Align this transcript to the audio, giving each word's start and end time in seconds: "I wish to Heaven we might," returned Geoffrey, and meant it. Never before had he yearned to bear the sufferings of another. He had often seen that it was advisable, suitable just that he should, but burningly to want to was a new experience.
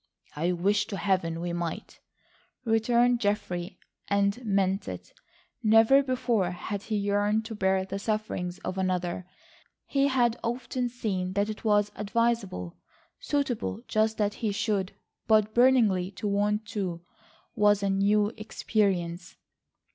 "I 0.35 0.51
wish 0.51 0.85
to 0.87 0.97
Heaven 0.97 1.39
we 1.39 1.53
might," 1.53 1.99
returned 2.65 3.19
Geoffrey, 3.21 3.77
and 4.07 4.43
meant 4.43 4.87
it. 4.87 5.13
Never 5.61 6.01
before 6.01 6.49
had 6.49 6.81
he 6.81 6.95
yearned 6.97 7.45
to 7.45 7.53
bear 7.53 7.85
the 7.85 7.99
sufferings 7.99 8.57
of 8.65 8.79
another. 8.79 9.27
He 9.85 10.07
had 10.07 10.39
often 10.43 10.89
seen 10.89 11.33
that 11.33 11.49
it 11.51 11.63
was 11.63 11.91
advisable, 11.95 12.77
suitable 13.19 13.83
just 13.87 14.17
that 14.17 14.33
he 14.33 14.51
should, 14.51 14.93
but 15.27 15.53
burningly 15.53 16.09
to 16.13 16.27
want 16.27 16.65
to 16.69 17.05
was 17.55 17.83
a 17.83 17.89
new 17.91 18.29
experience. 18.37 19.35